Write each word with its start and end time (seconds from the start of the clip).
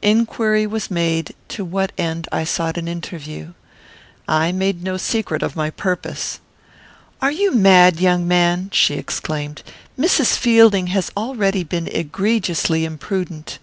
Inquiry 0.00 0.66
was 0.66 0.90
made 0.90 1.34
to 1.48 1.62
what 1.62 1.92
end 1.98 2.26
I 2.32 2.44
sought 2.44 2.78
an 2.78 2.88
interview. 2.88 3.52
I 4.26 4.50
made 4.50 4.82
no 4.82 4.96
secret 4.96 5.42
of 5.42 5.56
my 5.56 5.68
purpose. 5.68 6.40
"Are 7.20 7.30
you 7.30 7.52
mad, 7.52 8.00
young 8.00 8.26
man?" 8.26 8.70
she 8.72 8.94
exclaimed. 8.94 9.62
"Mrs. 10.00 10.38
Fielding 10.38 10.86
has 10.86 11.10
already 11.18 11.64
been 11.64 11.88
egregiously 11.88 12.86
imprudent. 12.86 13.58